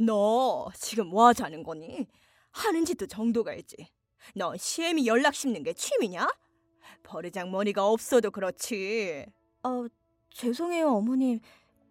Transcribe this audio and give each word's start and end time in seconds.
너 0.00 0.68
지금 0.78 1.08
뭐 1.08 1.26
하자는 1.28 1.62
거니? 1.62 2.06
하는 2.52 2.84
짓도 2.84 3.06
정도가 3.06 3.54
있지. 3.54 3.76
너 4.34 4.56
시애미 4.56 5.06
연락 5.06 5.34
씹는 5.34 5.62
게 5.62 5.72
취미냐? 5.72 6.28
버르장 7.02 7.50
머리가 7.50 7.86
없어도 7.86 8.30
그렇지. 8.30 9.26
어, 9.62 9.86
죄송해요, 10.30 10.88
어머님. 10.88 11.40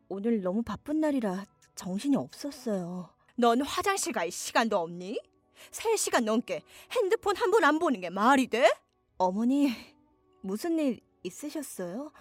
오늘 0.10 0.42
너무 0.42 0.62
바쁜 0.62 1.00
날이라 1.00 1.46
정신이 1.76 2.16
없었어요. 2.16 3.10
넌 3.38 3.62
화장실 3.62 4.14
갈 4.14 4.32
시간도 4.32 4.78
없니? 4.78 5.20
3시간 5.72 6.24
넘게 6.26 6.62
핸드폰 6.92 7.36
한 7.38 7.50
번 7.52 7.64
안 7.64 7.80
보는 7.80 8.02
게 8.02 8.10
말이 8.10 8.48
돼? 8.48 8.70
어머니, 9.18 9.72
무슨 10.42 10.78
일 10.80 11.00
있으셨어요? 11.24 12.12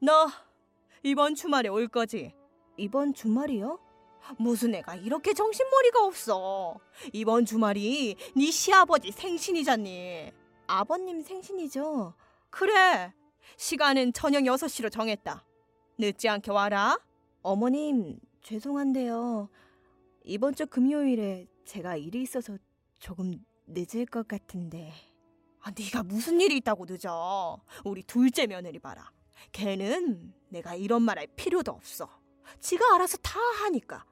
너 0.00 0.28
이번 1.02 1.34
주말에 1.34 1.68
올 1.68 1.88
거지? 1.88 2.34
이번 2.76 3.14
주말이요? 3.14 3.78
무슨 4.38 4.74
애가 4.74 4.96
이렇게 4.96 5.32
정신머리가 5.34 6.04
없어. 6.04 6.76
이번 7.12 7.44
주말이 7.44 8.16
네 8.36 8.50
시아버지 8.50 9.10
생신이잖니. 9.12 10.32
아버님 10.66 11.20
생신이죠? 11.22 12.14
그래. 12.50 13.12
시간은 13.56 14.12
저녁 14.12 14.42
6시로 14.44 14.90
정했다. 14.90 15.44
늦지 15.98 16.28
않게 16.28 16.50
와라. 16.50 16.98
어머님, 17.42 18.18
죄송한데요. 18.42 19.48
이번 20.24 20.54
주 20.54 20.66
금요일에 20.66 21.46
제가 21.66 21.96
일이 21.96 22.22
있어서 22.22 22.56
조금 22.98 23.44
늦을 23.66 24.06
것 24.06 24.26
같은데. 24.26 24.92
아, 25.60 25.70
네가 25.78 26.02
무슨 26.02 26.40
일이 26.40 26.56
있다고 26.56 26.86
늦어. 26.88 27.60
우리 27.84 28.02
둘째 28.02 28.46
며느리 28.46 28.78
봐라. 28.78 29.10
걔는 29.52 30.32
내가 30.48 30.74
이런 30.74 31.02
말 31.02 31.18
할 31.18 31.26
필요도 31.26 31.70
없어. 31.72 32.08
지가 32.60 32.94
알아서 32.94 33.16
다 33.18 33.38
하니까. 33.64 34.04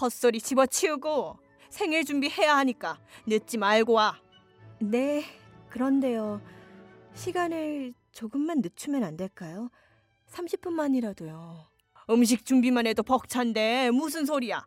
헛소리 0.00 0.40
집어치우고 0.40 1.38
생일 1.68 2.04
준비해야 2.04 2.56
하니까 2.58 2.98
늦지 3.26 3.58
말고 3.58 3.92
와. 3.94 4.18
네, 4.80 5.24
그런데요. 5.68 6.40
시간을 7.14 7.94
조금만 8.12 8.60
늦추면 8.60 9.04
안 9.04 9.16
될까요? 9.16 9.70
30분만이라도요. 10.30 11.66
음식 12.10 12.44
준비만 12.44 12.86
해도 12.86 13.02
벅찬데 13.02 13.90
무슨 13.90 14.24
소리야? 14.26 14.64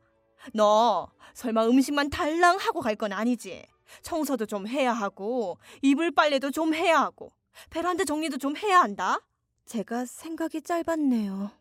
너 0.54 1.10
설마 1.34 1.66
음식만 1.68 2.10
달랑 2.10 2.58
하고 2.58 2.80
갈 2.82 2.96
건 2.96 3.12
아니지? 3.14 3.66
청소도 4.02 4.46
좀 4.46 4.68
해야 4.68 4.94
하고 4.94 5.58
이불 5.82 6.12
빨래도 6.12 6.52
좀 6.52 6.74
해야 6.74 7.00
하고 7.02 7.32
베란다 7.70 8.06
정리도 8.06 8.38
좀 8.38 8.56
해야 8.58 8.82
한다. 8.82 9.20
제가 9.66 10.06
생각이 10.06 10.62
짧았네요. 10.62 11.52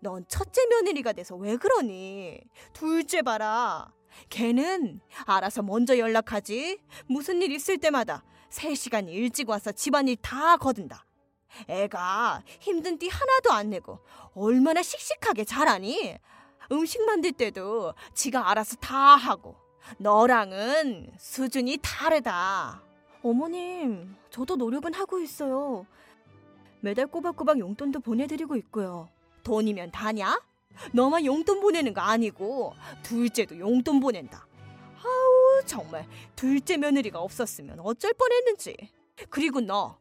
넌 0.00 0.24
첫째 0.28 0.66
며느리가 0.66 1.12
돼서 1.12 1.36
왜 1.36 1.56
그러니? 1.56 2.40
둘째 2.72 3.22
봐라. 3.22 3.92
걔는 4.30 5.00
알아서 5.26 5.62
먼저 5.62 5.98
연락하지. 5.98 6.78
무슨 7.06 7.42
일 7.42 7.52
있을 7.52 7.78
때마다 7.78 8.24
3시간 8.50 9.08
일찍 9.08 9.48
와서 9.48 9.72
집안일 9.72 10.16
다 10.16 10.56
거둔다. 10.56 11.04
애가 11.66 12.42
힘든 12.60 12.98
띠 12.98 13.08
하나도 13.08 13.52
안 13.52 13.70
내고 13.70 14.00
얼마나 14.34 14.82
씩씩하게 14.82 15.44
잘하니? 15.44 16.18
음식 16.70 17.02
만들 17.04 17.32
때도 17.32 17.94
지가 18.14 18.50
알아서 18.50 18.76
다 18.76 18.96
하고 19.16 19.56
너랑은 19.98 21.12
수준이 21.18 21.78
다르다. 21.82 22.82
어머님, 23.22 24.14
저도 24.30 24.56
노력은 24.56 24.94
하고 24.94 25.18
있어요. 25.18 25.86
매달 26.80 27.06
꼬박꼬박 27.06 27.58
용돈도 27.58 28.00
보내드리고 28.00 28.56
있고요. 28.56 29.08
돈이면 29.52 29.92
다냐? 29.92 30.38
너만 30.92 31.24
용돈 31.24 31.60
보내는 31.60 31.94
거 31.94 32.02
아니고 32.02 32.74
둘째도 33.02 33.58
용돈 33.58 33.98
보낸다. 33.98 34.46
아우 35.02 35.64
정말 35.64 36.06
둘째 36.36 36.76
며느리가 36.76 37.18
없었으면 37.18 37.80
어쩔 37.80 38.12
뻔했는지. 38.12 38.76
그리고 39.30 39.60
너 39.60 39.98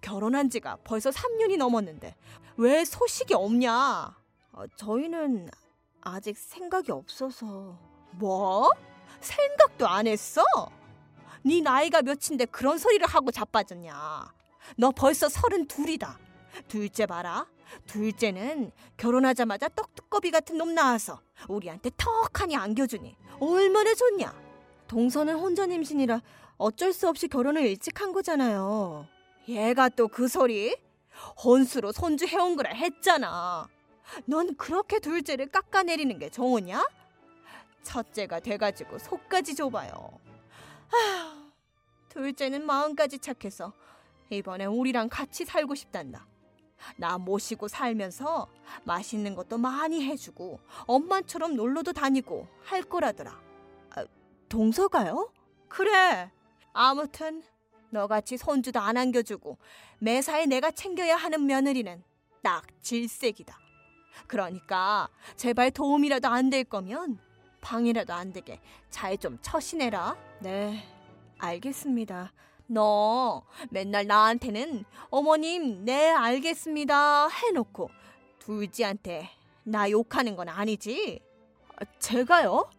결혼한 0.00 0.50
지가 0.50 0.78
벌써 0.82 1.10
3년이 1.10 1.56
넘었는데 1.58 2.16
왜 2.56 2.84
소식이 2.84 3.34
없냐? 3.34 4.16
어, 4.52 4.64
저희는 4.74 5.48
아직 6.00 6.36
생각이 6.36 6.90
없어서. 6.90 7.78
뭐? 8.10 8.68
생각도 9.20 9.86
안 9.86 10.08
했어? 10.08 10.42
네 11.44 11.60
나이가 11.60 12.02
몇인데 12.02 12.46
그런 12.46 12.78
소리를 12.78 13.06
하고 13.06 13.30
자빠졌냐? 13.30 14.34
너 14.76 14.90
벌써 14.90 15.28
서른 15.28 15.68
둘이다. 15.68 16.18
둘째 16.66 17.06
봐라. 17.06 17.46
둘째는 17.86 18.72
결혼하자마자 18.96 19.68
떡두꺼비 19.70 20.30
같은 20.30 20.56
놈 20.58 20.74
낳아서 20.74 21.20
우리한테 21.48 21.90
턱하니 21.96 22.56
안겨주니 22.56 23.16
얼마나 23.40 23.94
좋냐? 23.94 24.34
동서는 24.88 25.36
혼전 25.36 25.72
임신이라 25.72 26.20
어쩔 26.58 26.92
수 26.92 27.08
없이 27.08 27.28
결혼을 27.28 27.62
일찍 27.62 28.00
한 28.00 28.12
거잖아요. 28.12 29.06
얘가 29.48 29.88
또 29.88 30.06
그 30.08 30.28
소리? 30.28 30.76
혼수로 31.44 31.92
손주 31.92 32.26
해온 32.26 32.56
거라 32.56 32.70
했잖아. 32.70 33.68
넌 34.26 34.54
그렇게 34.56 34.98
둘째를 34.98 35.46
깎아내리는 35.48 36.18
게 36.18 36.30
좋으냐? 36.30 36.84
첫째가 37.82 38.40
돼가지고 38.40 38.98
속까지 38.98 39.54
좁아요. 39.54 39.92
아휴, 40.92 41.50
둘째는 42.10 42.64
마음까지 42.64 43.18
착해서 43.18 43.72
이번에 44.30 44.66
우리랑 44.66 45.08
같이 45.08 45.44
살고 45.44 45.74
싶단다. 45.74 46.26
나 46.96 47.18
모시고 47.18 47.68
살면서 47.68 48.48
맛있는 48.84 49.34
것도 49.34 49.58
많이 49.58 50.04
해주고 50.04 50.60
엄마처럼 50.86 51.54
놀러도 51.56 51.92
다니고 51.92 52.46
할 52.64 52.82
거라더라. 52.82 53.40
아, 53.96 54.04
동서가요? 54.48 55.32
그래. 55.68 56.30
아무튼 56.72 57.42
너같이 57.90 58.36
손주도 58.36 58.80
안 58.80 58.96
안겨주고 58.96 59.58
매사에 59.98 60.46
내가 60.46 60.70
챙겨야 60.70 61.16
하는 61.16 61.44
며느리는 61.46 62.02
딱 62.42 62.64
질색이다. 62.82 63.56
그러니까 64.26 65.08
제발 65.36 65.70
도움이라도 65.70 66.28
안 66.28 66.50
될 66.50 66.64
거면 66.64 67.18
방이라도 67.60 68.12
안 68.12 68.32
되게 68.32 68.60
잘 68.90 69.16
좀 69.16 69.38
처신해라. 69.40 70.16
네, 70.40 70.82
알겠습니다. 71.38 72.32
너 72.72 73.42
맨날 73.70 74.06
나한테는 74.06 74.84
어머님 75.10 75.84
네 75.84 76.10
알겠습니다 76.10 77.28
해놓고 77.28 77.90
둘째한테 78.38 79.28
나 79.64 79.90
욕하는 79.90 80.36
건 80.36 80.48
아니지? 80.48 81.20
아, 81.76 81.84
제가요? 81.98 82.70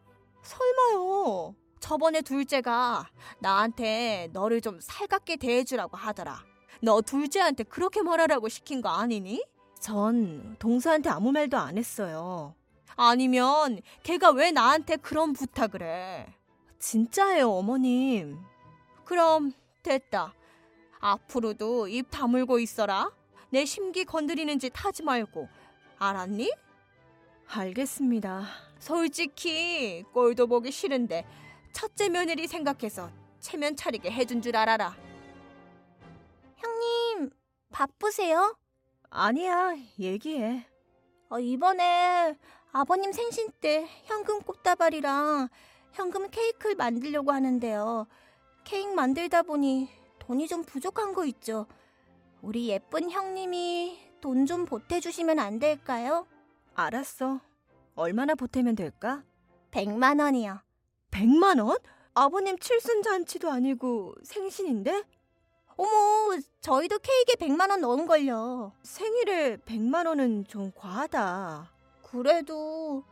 설마요. 0.42 1.56
저번에 1.80 2.22
둘째가 2.22 3.08
나한테 3.40 4.30
너를 4.34 4.62
좀 4.62 4.80
살갑게 4.82 5.36
대해주라고 5.38 5.96
하더라. 5.96 6.44
너 6.82 7.02
둘째한테 7.02 7.64
그렇게 7.64 8.02
말하라고 8.02 8.50
시킨 8.50 8.82
거 8.82 8.90
아니니? 8.90 9.44
전 9.80 10.56
동서한테 10.60 11.10
아무 11.10 11.32
말도 11.32 11.58
안 11.58 11.78
했어요. 11.78 12.56
아니면 12.96 13.82
걔가 14.04 14.32
왜 14.32 14.52
나한테 14.52 14.98
그런 14.98 15.34
부탁을 15.34 15.84
해? 15.84 16.34
진짜예요, 16.80 17.52
어머님. 17.52 18.40
그럼 19.06 19.54
됐다. 19.84 20.34
앞으로도 21.00 21.90
입 21.90 22.10
다물고 22.10 22.60
있어라. 22.60 23.12
내 23.50 23.66
심기 23.66 24.06
건드리는 24.06 24.58
짓 24.58 24.72
하지 24.76 25.04
말고. 25.04 25.48
알았니? 26.00 26.52
알겠습니다. 27.48 28.46
솔직히 28.80 30.04
꼴도 30.14 30.48
보기 30.48 30.72
싫은데 30.72 31.26
첫째 31.74 32.10
며느리 32.10 32.48
생각해서 32.48 33.12
체면 33.40 33.76
차리게 33.76 34.10
해준 34.10 34.42
줄 34.42 34.56
알아라. 34.56 34.96
형님, 36.56 37.30
바쁘세요? 37.72 38.58
아니야, 39.10 39.76
얘기해. 40.00 40.66
어, 41.30 41.40
이번에 41.40 42.38
아버님 42.72 43.12
생신 43.12 43.50
때 43.60 43.88
현금 44.06 44.42
꽃다발이랑 44.42 45.50
현금 45.92 46.30
케이크를 46.30 46.76
만들려고 46.76 47.32
하는데요. 47.32 48.08
케이크 48.64 48.90
만들다 48.94 49.44
보니 49.44 49.90
돈이 50.20 50.48
좀 50.48 50.64
부족한 50.64 51.14
거 51.14 51.26
있죠. 51.26 51.66
우리 52.42 52.70
예쁜 52.70 53.10
형님이 53.10 54.00
돈 54.22 54.46
좀 54.46 54.66
보태주시면 54.66 55.40
안 55.40 55.60
될까요? 55.60 56.26
알았어. 56.76 57.42
얼마나 57.96 58.36
보태면 58.36 58.76
될까? 58.76 59.24
100만 59.72 60.22
원이요. 60.22 60.60
100만 61.12 61.64
원? 61.66 61.78
아버님 62.14 62.58
칠순 62.58 63.04
잔치도 63.04 63.50
아니고 63.52 64.16
생신인데? 64.24 65.04
어머, 65.76 66.40
저희도 66.62 67.00
케이크에 67.00 67.36
100만 67.36 67.70
원 67.70 67.82
넣은 67.82 68.06
걸요. 68.06 68.72
생일에 68.84 69.58
100만 69.58 70.08
원은 70.08 70.46
좀 70.46 70.72
과하다. 70.76 71.70
그래도 72.04 73.04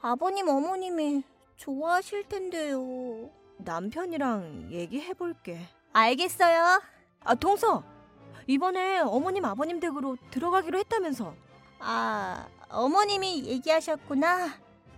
아버님, 0.00 0.48
어머님이 0.48 1.22
좋아하실 1.56 2.28
텐데요. 2.28 3.30
남편이랑 3.58 4.68
얘기해 4.70 5.14
볼게. 5.14 5.60
알겠어요. 5.92 6.82
아, 7.20 7.34
동서! 7.34 7.82
이번에 8.46 9.00
어머님, 9.00 9.44
아버님 9.44 9.80
댁으로 9.80 10.16
들어가기로 10.30 10.78
했다면서. 10.78 11.34
아, 11.80 12.46
어머님이 12.70 13.44
얘기하셨구나. 13.44 14.54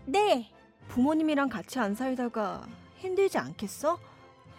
네, 0.07 0.51
부모님이랑 0.89 1.49
같이 1.49 1.79
안 1.79 1.95
살다가 1.95 2.67
힘들지 2.99 3.39
않겠어? 3.39 3.99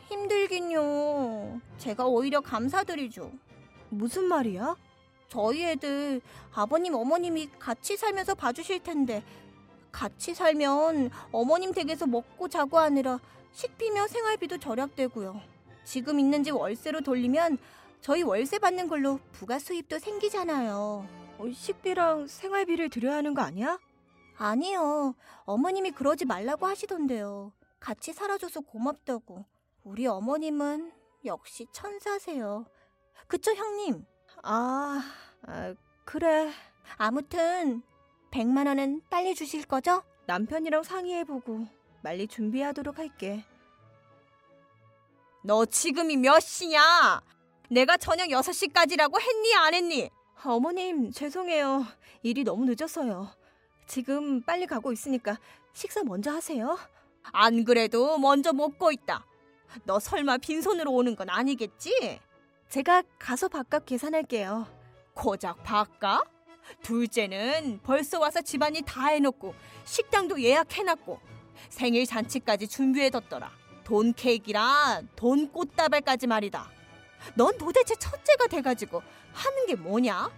힘들긴요. 0.09 1.62
제가 1.77 2.06
오히려 2.06 2.42
감사드리죠. 2.42 3.31
무슨 3.89 4.25
말이야? 4.25 4.75
저희 5.30 5.63
애들 5.63 6.21
아버님 6.53 6.94
어머님이 6.94 7.50
같이 7.57 7.95
살면서 7.95 8.36
봐주실 8.36 8.83
텐데 8.83 9.24
같이 9.92 10.34
살면 10.34 11.12
어머님 11.32 11.72
댁에서 11.74 12.08
먹고 12.08 12.48
자고 12.48 12.80
하느라 12.80 13.20
식비며 13.52 14.08
생활비도 14.08 14.58
절약되고요. 14.60 15.42
지금 15.84 16.20
있는 16.20 16.44
집 16.44 16.56
월세로 16.56 17.02
돌리면 17.02 17.58
저희 18.02 18.24
월세 18.24 18.58
받는 18.60 18.88
걸로 18.88 19.20
부가 19.32 19.60
수입도 19.60 20.00
생기잖아요. 20.00 21.06
어, 21.38 21.52
식비랑 21.52 22.28
생활비를 22.28 22.90
들여야 22.90 23.18
하는 23.18 23.34
거 23.34 23.42
아니야? 23.42 23.80
아니요. 24.38 25.16
어머님이 25.46 25.92
그러지 25.92 26.26
말라고 26.26 26.66
하시던데요. 26.66 27.52
같이 27.80 28.14
살아줘서 28.14 28.62
고맙다고. 28.62 29.46
우리 29.84 30.08
어머님은 30.08 30.92
역시 31.26 31.68
천사세요. 31.72 32.66
그쵸, 33.28 33.54
형님? 33.54 34.06
아, 34.44 35.04
아 35.44 35.76
그래. 36.06 36.52
아무튼 36.98 37.84
100만 38.31 38.68
원은 38.68 39.01
빨리 39.10 39.36
주실 39.36 39.66
거죠? 39.66 40.04
남편이랑 40.25 40.83
상의해보고 40.83 41.68
빨리 42.04 42.28
준비하도록 42.28 42.98
할게. 42.98 43.44
너 45.44 45.66
지금이 45.66 46.18
몇 46.18 46.39
시냐? 46.39 47.22
내가 47.69 47.98
저녁 47.98 48.28
6시까지라고 48.30 49.19
했니 49.19 49.56
안 49.56 49.74
했니? 49.74 50.10
어머님, 50.44 51.12
죄송해요. 51.12 51.86
일이 52.24 52.44
너무 52.44 52.66
늦었어요. 52.66 53.30
지금 53.88 54.42
빨리 54.42 54.66
가고 54.66 54.92
있으니까 54.92 55.38
식사 55.74 56.04
먼저 56.04 56.31
하세요. 56.31 56.77
안 57.24 57.63
그래도 57.63 58.18
먼저 58.18 58.54
먹고 58.54 58.92
있다. 58.92 59.25
너 59.84 60.00
설마 60.00 60.38
빈손으로 60.38 60.92
오는 60.92 61.16
건 61.16 61.30
아니겠지? 61.30 62.19
제가 62.69 63.04
가서 63.19 63.48
밥값 63.48 63.86
계산할게요. 63.86 64.68
고작 65.13 65.63
바까? 65.63 66.22
둘째는 66.82 67.80
벌써 67.84 68.20
와서 68.20 68.42
집안일 68.42 68.84
다 68.84 69.08
해놓고 69.08 69.54
식당도 69.86 70.42
예약해놨고 70.42 71.20
생일 71.70 72.06
잔치까지 72.06 72.68
준비해뒀더라. 72.68 73.52
돈 73.84 74.14
케이크랑 74.14 75.08
돈 75.16 75.52
꽃다발까지 75.52 76.28
말이다. 76.28 76.70
넌 77.36 77.58
도대체 77.58 77.96
첫째가 77.96 78.48
돼가지고 78.48 79.02
하는 79.34 79.66
게 79.68 79.76
뭐냐? 79.76 80.32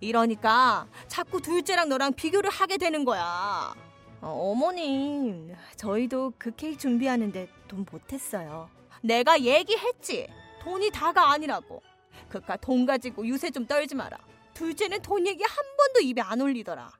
이러니까 0.00 0.86
자꾸 1.08 1.40
둘째랑 1.40 1.88
너랑 1.88 2.12
비교를 2.12 2.50
하게 2.50 2.76
되는 2.76 3.04
거야. 3.04 3.74
어, 4.20 4.50
어머님, 4.50 5.54
저희도 5.76 6.34
그 6.38 6.54
케이크 6.54 6.76
준비하는데 6.76 7.48
돈 7.68 7.86
못했어요. 7.90 8.68
내가 9.00 9.40
얘기했지. 9.40 10.28
돈이 10.60 10.90
다가 10.90 11.30
아니라고. 11.30 11.82
그깟 12.28 12.60
돈 12.60 12.84
가지고 12.84 13.26
유세 13.26 13.50
좀 13.50 13.66
떨지 13.66 13.94
마라. 13.94 14.18
둘째는 14.62 15.00
돈 15.02 15.24
얘기 15.26 15.44
한 15.44 15.56
번도 15.76 16.00
입에 16.00 16.20
안 16.20 16.40
올리더라. 16.40 16.90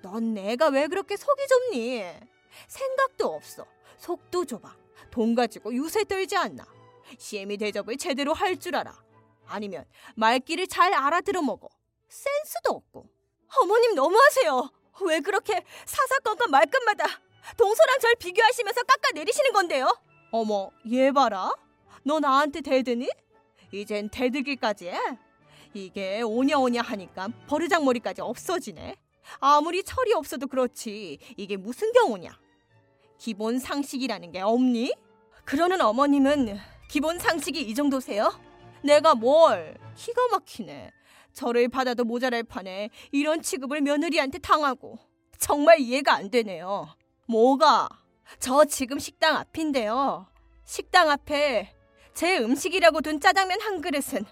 넌 0.00 0.32
내가 0.32 0.68
왜 0.68 0.86
그렇게 0.86 1.14
속이 1.16 1.42
좁니? 1.46 2.04
생각도 2.68 3.34
없어. 3.34 3.66
속도 3.98 4.46
좁아. 4.46 4.74
돈 5.10 5.34
가지고 5.34 5.74
유세 5.74 6.04
떨지 6.04 6.36
않나. 6.36 6.64
시애미 7.18 7.58
대접을 7.58 7.98
제대로 7.98 8.32
할 8.32 8.58
줄 8.58 8.76
알아. 8.76 8.96
아니면 9.46 9.84
말귀를 10.16 10.66
잘 10.68 10.94
알아들어 10.94 11.42
먹어. 11.42 11.68
센스도 12.08 12.70
없고. 12.72 13.06
어머님 13.60 13.94
너무하세요. 13.94 14.70
왜 15.02 15.20
그렇게 15.20 15.62
사사건건 15.84 16.50
말끝마다 16.50 17.04
동서랑 17.58 17.98
절 18.00 18.14
비교하시면서 18.14 18.82
깎아내리시는 18.84 19.52
건데요? 19.52 19.94
어머, 20.32 20.70
얘 20.90 21.12
봐라. 21.12 21.52
너 22.02 22.18
나한테 22.20 22.62
대드니? 22.62 23.08
이젠 23.72 24.08
대들기까지 24.08 24.88
해? 24.88 24.98
이게 25.76 26.22
오냐오냐 26.22 26.82
하니까 26.82 27.28
버르장머리까지 27.46 28.22
없어지네. 28.22 28.96
아무리 29.40 29.82
철이 29.82 30.14
없어도 30.14 30.46
그렇지. 30.46 31.18
이게 31.36 31.56
무슨 31.56 31.92
경우냐? 31.92 32.30
기본 33.18 33.58
상식이라는 33.58 34.32
게 34.32 34.40
없니? 34.40 34.94
그러는 35.44 35.80
어머님은 35.80 36.58
기본 36.88 37.18
상식이 37.18 37.60
이 37.60 37.74
정도세요? 37.74 38.38
내가 38.82 39.14
뭘? 39.14 39.76
기가 39.96 40.28
막히네. 40.28 40.92
저를 41.32 41.68
받아도 41.68 42.04
모자랄 42.04 42.44
판에 42.44 42.88
이런 43.12 43.42
취급을 43.42 43.82
며느리한테 43.82 44.38
당하고 44.38 44.98
정말 45.38 45.80
이해가 45.80 46.14
안 46.14 46.30
되네요. 46.30 46.88
뭐가? 47.28 47.88
저 48.38 48.64
지금 48.64 48.98
식당 48.98 49.36
앞인데요. 49.36 50.26
식당 50.64 51.10
앞에 51.10 51.72
제 52.14 52.38
음식이라고 52.38 53.02
둔 53.02 53.20
짜장면 53.20 53.60
한 53.60 53.80
그릇은 53.80 54.24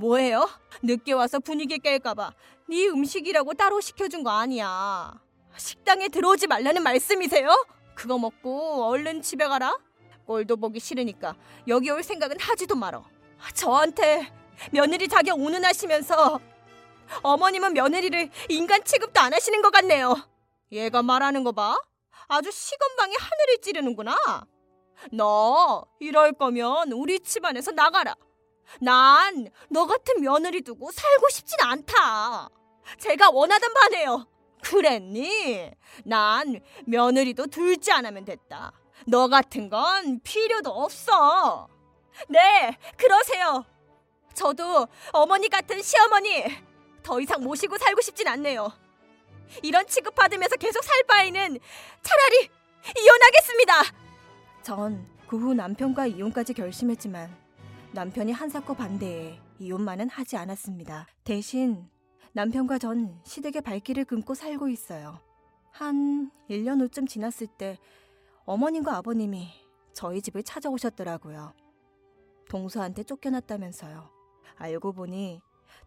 뭐예요? 0.00 0.48
늦게 0.82 1.12
와서 1.12 1.38
분위기 1.38 1.78
깰까봐 1.78 2.32
네 2.68 2.86
음식이라고 2.86 3.52
따로 3.54 3.80
시켜준 3.80 4.24
거 4.24 4.30
아니야. 4.30 5.12
식당에 5.56 6.08
들어오지 6.08 6.46
말라는 6.46 6.82
말씀이세요? 6.82 7.48
그거 7.94 8.18
먹고 8.18 8.86
얼른 8.86 9.20
집에 9.20 9.46
가라. 9.46 9.76
꼴도 10.26 10.56
보기 10.56 10.80
싫으니까 10.80 11.34
여기 11.68 11.90
올 11.90 12.02
생각은 12.02 12.40
하지도 12.40 12.76
말어. 12.76 13.04
저한테 13.52 14.32
며느리 14.72 15.06
자격 15.06 15.38
운운하시면서 15.38 16.40
어머님은 17.22 17.74
며느리를 17.74 18.30
인간 18.48 18.82
취급도 18.84 19.20
안 19.20 19.34
하시는 19.34 19.60
것 19.60 19.70
같네요. 19.70 20.16
얘가 20.72 21.02
말하는 21.02 21.44
거 21.44 21.52
봐. 21.52 21.76
아주 22.28 22.50
시건방에 22.50 23.12
하늘을 23.18 23.58
찌르는구나. 23.60 24.16
너 25.12 25.84
이럴 25.98 26.32
거면 26.32 26.92
우리 26.92 27.20
집안에서 27.20 27.72
나가라. 27.72 28.14
난 28.80 29.48
너 29.68 29.86
같은 29.86 30.20
며느리 30.20 30.62
두고 30.62 30.90
살고 30.92 31.28
싶진 31.30 31.58
않다. 31.60 32.48
제가 32.98 33.30
원하던 33.30 33.72
바네요. 33.74 34.26
그랬니? 34.62 35.70
난 36.04 36.60
며느리도 36.86 37.46
둘째 37.46 37.92
안 37.92 38.06
하면 38.06 38.24
됐다. 38.24 38.72
너 39.06 39.28
같은 39.28 39.68
건 39.70 40.20
필요도 40.22 40.70
없어. 40.70 41.68
네, 42.28 42.76
그러세요. 42.96 43.64
저도 44.34 44.86
어머니 45.12 45.48
같은 45.48 45.80
시어머니 45.82 46.44
더 47.02 47.20
이상 47.20 47.42
모시고 47.42 47.78
살고 47.78 48.00
싶진 48.02 48.28
않네요. 48.28 48.70
이런 49.62 49.86
취급받으면서 49.86 50.56
계속 50.56 50.84
살 50.84 51.02
바에는 51.04 51.58
차라리 52.02 52.50
이혼하겠습니다. 52.98 53.82
전 54.62 55.20
그 55.30 55.36
후 55.38 55.54
남편과 55.54 56.06
이혼까지 56.08 56.54
결심했지만 56.54 57.32
남편이 57.92 58.30
한사코 58.30 58.74
반대에 58.74 59.40
이혼만은 59.58 60.08
하지 60.08 60.36
않았습니다. 60.36 61.08
대신 61.24 61.88
남편과 62.32 62.78
전 62.78 63.18
시댁의 63.24 63.62
발길을 63.62 64.04
끊고 64.04 64.34
살고 64.34 64.68
있어요. 64.68 65.18
한 65.72 66.30
1년 66.48 66.80
후쯤 66.80 67.08
지났을 67.08 67.48
때 67.48 67.78
어머님과 68.44 68.96
아버님이 68.96 69.48
저희 69.92 70.22
집을 70.22 70.44
찾아오셨더라고요. 70.44 71.52
동서한테 72.48 73.02
쫓겨났다면서요. 73.02 74.08
알고 74.56 74.92
보니 74.92 75.40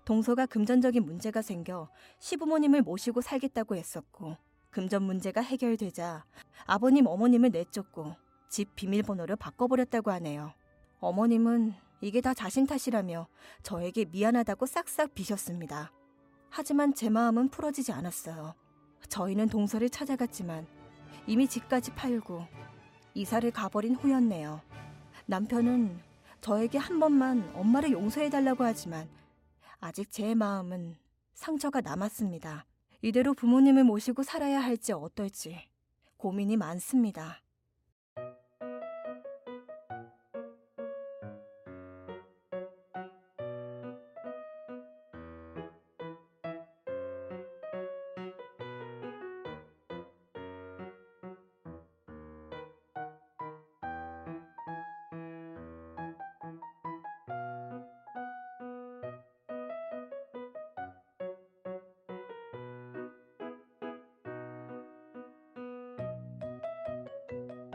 동서가 0.03 0.45
금전적인 0.45 1.05
문제가 1.05 1.41
생겨 1.41 1.87
시부모님을 2.19 2.81
모시고 2.81 3.21
살겠다고 3.21 3.77
했었고 3.77 4.35
금전 4.71 5.03
문제가 5.03 5.39
해결되자 5.39 6.25
아버님 6.65 7.07
어머님을 7.07 7.51
내쫓고 7.51 8.13
집 8.49 8.75
비밀번호를 8.75 9.37
바꿔버렸다고 9.37 10.11
하네요. 10.11 10.53
어머님은 10.99 11.73
이게 12.03 12.19
다 12.19 12.33
자신 12.33 12.67
탓이라며 12.67 13.29
저에게 13.61 14.03
미안하다고 14.03 14.65
싹싹 14.65 15.15
비셨습니다. 15.15 15.93
하지만 16.49 16.93
제 16.93 17.09
마음은 17.09 17.47
풀어지지 17.47 17.93
않았어요. 17.93 18.55
저희는 19.07 19.47
동서를 19.47 19.89
찾아갔지만 19.89 20.67
이미 21.27 21.47
집까지 21.47 21.91
팔고 21.91 22.45
이사를 23.13 23.49
가버린 23.51 23.95
후였네요. 23.95 24.59
남편은 25.27 25.97
저에게 26.41 26.77
한 26.77 26.99
번만 26.99 27.49
엄마를 27.55 27.93
용서해달라고 27.93 28.65
하지만 28.65 29.07
아직 29.79 30.11
제 30.11 30.35
마음은 30.35 30.97
상처가 31.35 31.79
남았습니다. 31.79 32.65
이대로 33.01 33.33
부모님을 33.33 33.85
모시고 33.85 34.23
살아야 34.23 34.59
할지 34.59 34.91
어떨지 34.91 35.57
고민이 36.17 36.57
많습니다. 36.57 37.42